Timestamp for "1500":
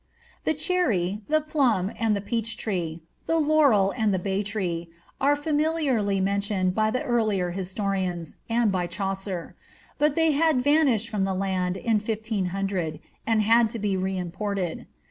11.99-12.99